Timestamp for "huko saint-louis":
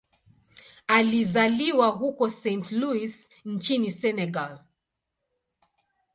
1.87-3.29